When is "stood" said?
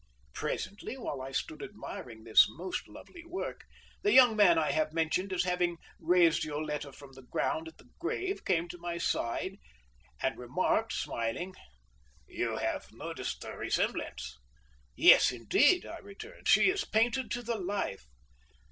1.31-1.61